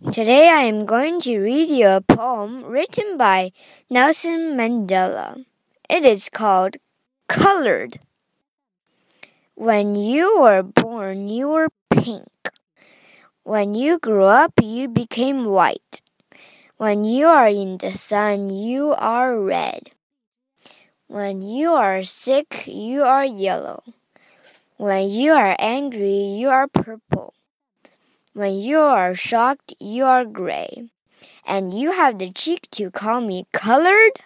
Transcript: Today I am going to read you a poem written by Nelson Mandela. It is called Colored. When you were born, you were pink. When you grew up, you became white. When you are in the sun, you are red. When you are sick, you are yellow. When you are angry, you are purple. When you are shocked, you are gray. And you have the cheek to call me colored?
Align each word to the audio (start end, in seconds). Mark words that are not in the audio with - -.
Today 0.00 0.48
I 0.48 0.62
am 0.62 0.86
going 0.86 1.20
to 1.28 1.38
read 1.38 1.68
you 1.68 1.86
a 1.86 2.00
poem 2.00 2.64
written 2.64 3.18
by 3.18 3.52
Nelson 3.90 4.56
Mandela. 4.56 5.44
It 5.90 6.06
is 6.06 6.30
called 6.30 6.78
Colored. 7.28 8.00
When 9.54 9.94
you 9.94 10.40
were 10.40 10.62
born, 10.62 11.28
you 11.28 11.48
were 11.48 11.68
pink. 11.90 12.32
When 13.44 13.74
you 13.74 13.98
grew 13.98 14.24
up, 14.24 14.54
you 14.62 14.88
became 14.88 15.44
white. 15.44 16.00
When 16.78 17.04
you 17.04 17.26
are 17.26 17.48
in 17.48 17.76
the 17.76 17.92
sun, 17.92 18.48
you 18.48 18.94
are 18.96 19.38
red. 19.38 19.90
When 21.08 21.42
you 21.42 21.72
are 21.72 22.02
sick, 22.04 22.64
you 22.66 23.02
are 23.02 23.26
yellow. 23.26 23.84
When 24.78 25.10
you 25.10 25.34
are 25.34 25.54
angry, 25.58 26.40
you 26.40 26.48
are 26.48 26.68
purple. 26.68 27.34
When 28.32 28.54
you 28.54 28.78
are 28.78 29.16
shocked, 29.16 29.74
you 29.80 30.04
are 30.04 30.24
gray. 30.24 30.88
And 31.44 31.74
you 31.74 31.90
have 31.90 32.18
the 32.18 32.30
cheek 32.30 32.70
to 32.72 32.90
call 32.90 33.20
me 33.20 33.46
colored? 33.52 34.20